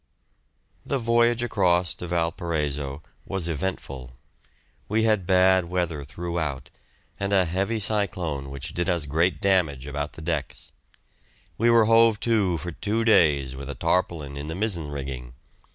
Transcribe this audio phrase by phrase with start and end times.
[0.83, 4.15] The voyage across to Valparaiso was eventful.
[4.89, 6.71] We had bad weather throughout,
[7.19, 10.71] and a heavy cyclone which did us great damage about the decks.
[11.59, 15.33] We were hove to for two days with a tarpaulin in the mizzen rigging.